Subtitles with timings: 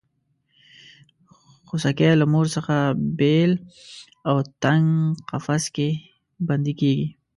[1.67, 2.75] خوسکی له مور څخه
[3.19, 3.51] بېل
[4.29, 4.85] او تنګ
[5.29, 5.89] قفس کې
[6.47, 7.07] بندي کېږي.